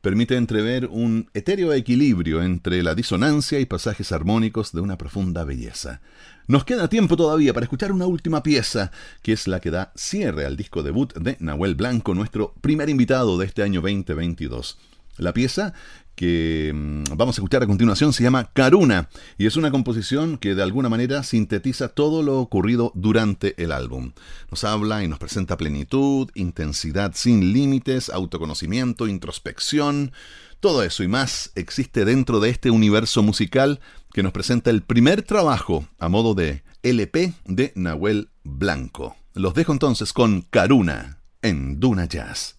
permite 0.00 0.36
entrever 0.36 0.86
un 0.86 1.28
etéreo 1.34 1.72
equilibrio 1.72 2.42
entre 2.42 2.82
la 2.82 2.94
disonancia 2.94 3.58
y 3.58 3.66
pasajes 3.66 4.12
armónicos 4.12 4.72
de 4.72 4.80
una 4.80 4.96
profunda 4.96 5.44
belleza. 5.44 6.00
Nos 6.46 6.64
queda 6.64 6.88
tiempo 6.88 7.16
todavía 7.16 7.52
para 7.52 7.64
escuchar 7.64 7.92
una 7.92 8.06
última 8.06 8.42
pieza, 8.42 8.90
que 9.22 9.32
es 9.32 9.46
la 9.46 9.60
que 9.60 9.70
da 9.70 9.92
cierre 9.94 10.46
al 10.46 10.56
disco 10.56 10.82
debut 10.82 11.12
de 11.14 11.36
Nahuel 11.40 11.74
Blanco, 11.74 12.14
nuestro 12.14 12.54
primer 12.60 12.88
invitado 12.88 13.36
de 13.36 13.46
este 13.46 13.62
año 13.62 13.82
2022. 13.82 14.78
La 15.18 15.34
pieza 15.34 15.74
que 16.18 16.72
mm, 16.74 17.16
vamos 17.16 17.36
a 17.36 17.40
escuchar 17.40 17.62
a 17.62 17.68
continuación 17.68 18.12
se 18.12 18.24
llama 18.24 18.50
Karuna 18.52 19.08
y 19.38 19.46
es 19.46 19.56
una 19.56 19.70
composición 19.70 20.36
que 20.36 20.56
de 20.56 20.64
alguna 20.64 20.88
manera 20.88 21.22
sintetiza 21.22 21.90
todo 21.90 22.24
lo 22.24 22.40
ocurrido 22.40 22.90
durante 22.96 23.54
el 23.62 23.70
álbum. 23.70 24.10
Nos 24.50 24.64
habla 24.64 25.04
y 25.04 25.08
nos 25.08 25.20
presenta 25.20 25.56
plenitud, 25.56 26.28
intensidad 26.34 27.12
sin 27.14 27.52
límites, 27.52 28.10
autoconocimiento, 28.10 29.06
introspección. 29.06 30.10
Todo 30.58 30.82
eso 30.82 31.04
y 31.04 31.08
más 31.08 31.52
existe 31.54 32.04
dentro 32.04 32.40
de 32.40 32.50
este 32.50 32.72
universo 32.72 33.22
musical 33.22 33.78
que 34.12 34.24
nos 34.24 34.32
presenta 34.32 34.70
el 34.70 34.82
primer 34.82 35.22
trabajo 35.22 35.86
a 36.00 36.08
modo 36.08 36.34
de 36.34 36.64
LP 36.82 37.34
de 37.44 37.72
Nahuel 37.76 38.30
Blanco. 38.42 39.14
Los 39.34 39.54
dejo 39.54 39.70
entonces 39.70 40.12
con 40.12 40.42
Karuna 40.42 41.20
en 41.42 41.78
Duna 41.78 42.06
Jazz. 42.06 42.56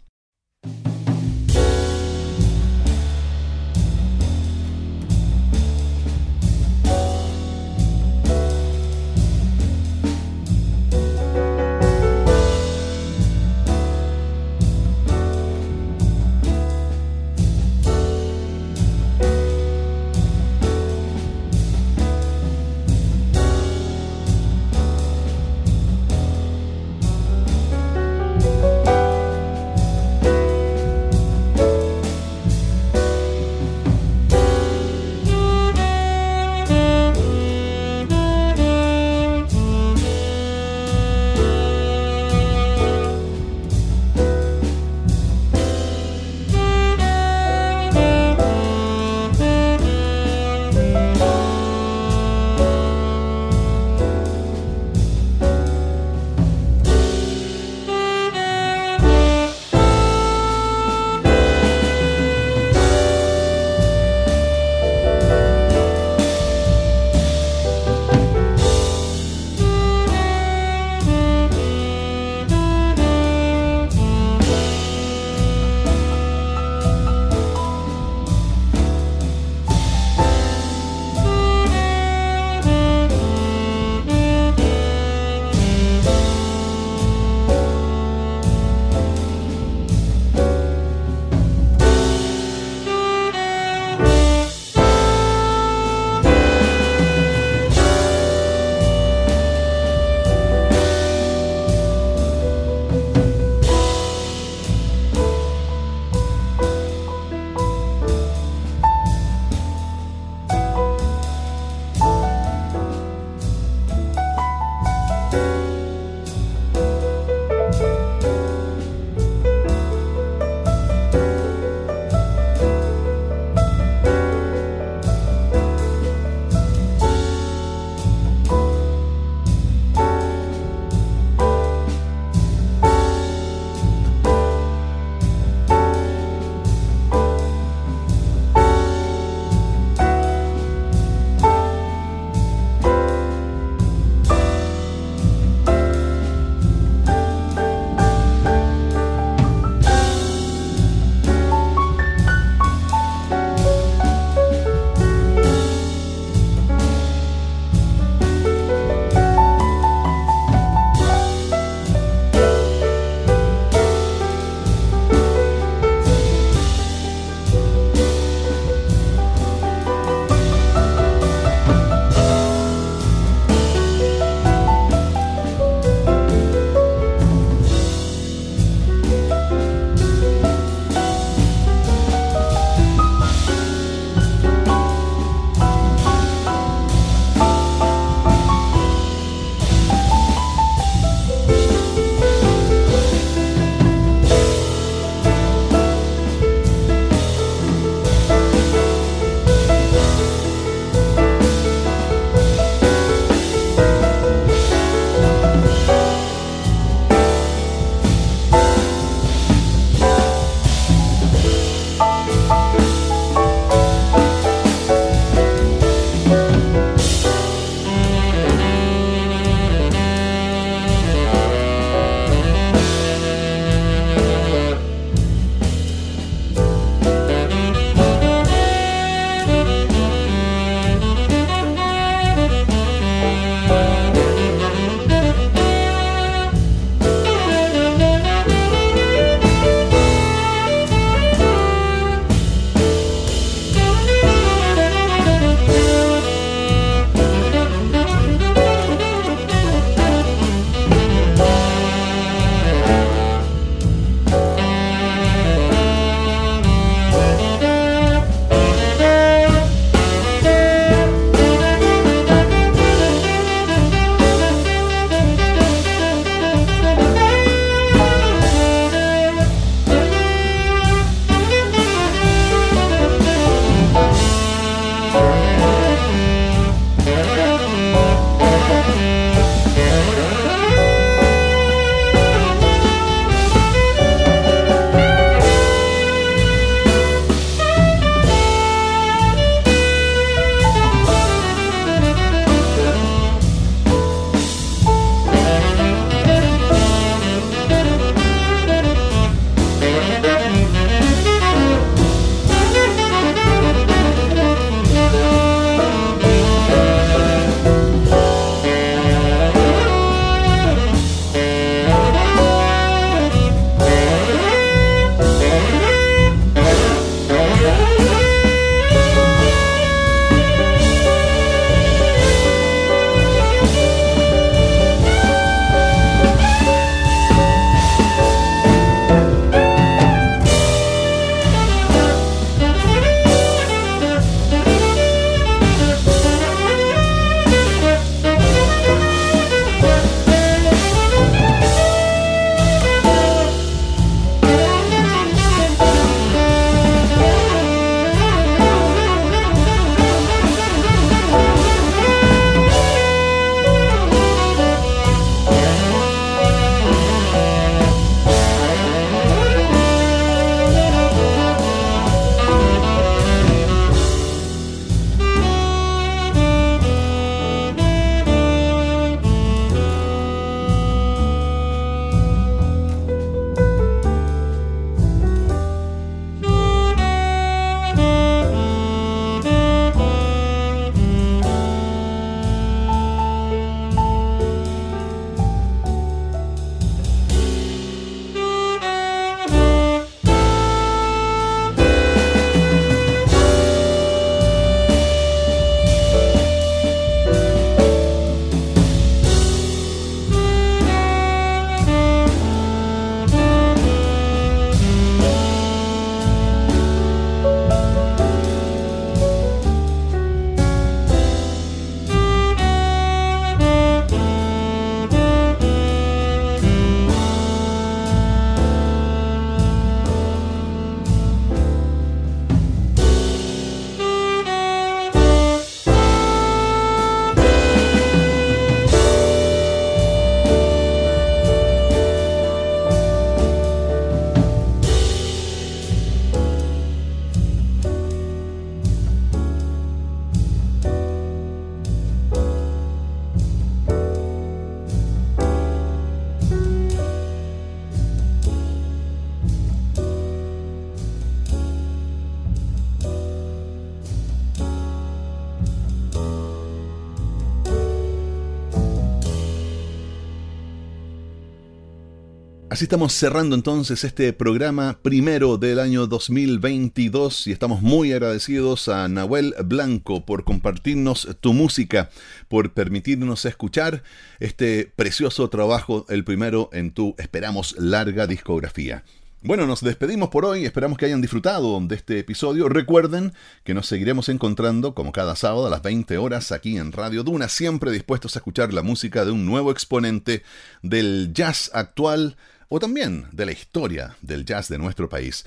Así 462.80 462.86
estamos 462.86 463.12
cerrando 463.12 463.58
entonces 463.58 464.06
este 464.06 464.32
programa 464.32 465.00
primero 465.02 465.58
del 465.58 465.82
año 465.82 466.08
2022 466.08 467.48
y 467.48 467.52
estamos 467.52 467.82
muy 467.82 468.14
agradecidos 468.14 468.88
a 468.88 469.10
Nahuel 469.10 469.54
Blanco 469.66 470.26
por 470.26 470.46
compartirnos 470.46 471.28
tu 471.42 471.52
música, 471.52 472.10
por 472.48 472.72
permitirnos 472.72 473.44
escuchar 473.44 474.02
este 474.40 474.90
precioso 474.96 475.50
trabajo, 475.50 476.06
el 476.08 476.24
primero 476.24 476.70
en 476.72 476.92
tu, 476.92 477.16
esperamos, 477.18 477.76
larga 477.78 478.28
discografía. 478.28 479.04
Bueno, 479.42 479.68
nos 479.68 479.82
despedimos 479.82 480.30
por 480.30 480.46
hoy, 480.46 480.64
esperamos 480.64 480.98
que 480.98 481.06
hayan 481.06 481.20
disfrutado 481.20 481.78
de 481.82 481.96
este 481.96 482.20
episodio. 482.20 482.70
Recuerden 482.70 483.34
que 483.66 483.74
nos 483.74 483.88
seguiremos 483.88 484.30
encontrando 484.30 484.96
como 484.96 485.12
cada 485.12 485.36
sábado 485.36 485.68
a 485.68 485.70
las 485.70 485.82
20 485.82 486.18
horas 486.18 486.54
aquí 486.54 486.78
en 486.78 486.94
Radio 486.94 487.24
Duna, 487.24 487.50
siempre 487.50 487.92
dispuestos 487.92 488.38
a 488.38 488.40
escuchar 488.40 488.74
la 488.74 488.84
música 488.84 489.26
de 489.26 489.32
un 489.32 489.46
nuevo 489.46 489.72
exponente 489.72 490.44
del 490.82 491.32
jazz 491.34 491.72
actual 491.74 492.38
o 492.70 492.80
también 492.80 493.26
de 493.32 493.46
la 493.46 493.52
historia 493.52 494.16
del 494.22 494.46
jazz 494.46 494.70
de 494.70 494.78
nuestro 494.78 495.10
país. 495.10 495.44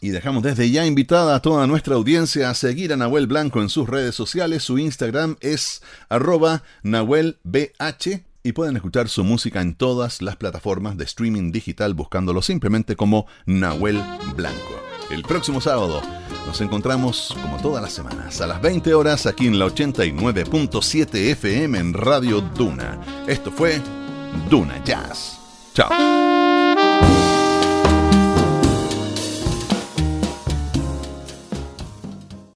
Y 0.00 0.10
dejamos 0.10 0.42
desde 0.42 0.70
ya 0.70 0.84
invitada 0.84 1.36
a 1.36 1.40
toda 1.40 1.66
nuestra 1.66 1.94
audiencia 1.94 2.50
a 2.50 2.54
seguir 2.54 2.92
a 2.92 2.96
Nahuel 2.96 3.28
Blanco 3.28 3.62
en 3.62 3.68
sus 3.68 3.88
redes 3.88 4.14
sociales. 4.14 4.64
Su 4.64 4.78
Instagram 4.78 5.36
es 5.40 5.82
arroba 6.08 6.64
nahuelbh 6.82 7.36
y 8.42 8.52
pueden 8.52 8.76
escuchar 8.76 9.08
su 9.08 9.22
música 9.22 9.60
en 9.60 9.74
todas 9.74 10.20
las 10.20 10.36
plataformas 10.36 10.96
de 10.96 11.04
streaming 11.04 11.52
digital 11.52 11.94
buscándolo 11.94 12.42
simplemente 12.42 12.96
como 12.96 13.26
Nahuel 13.46 14.02
Blanco. 14.34 14.82
El 15.10 15.22
próximo 15.22 15.60
sábado 15.60 16.00
nos 16.46 16.60
encontramos 16.60 17.36
como 17.40 17.60
todas 17.60 17.82
las 17.82 17.92
semanas 17.92 18.40
a 18.40 18.46
las 18.46 18.60
20 18.60 18.94
horas 18.94 19.26
aquí 19.26 19.46
en 19.46 19.58
la 19.58 19.66
89.7 19.66 21.14
FM 21.32 21.78
en 21.78 21.92
Radio 21.92 22.40
Duna. 22.40 23.00
Esto 23.28 23.52
fue 23.52 23.80
Duna 24.48 24.82
Jazz. 24.84 25.38
Chao. 25.74 26.31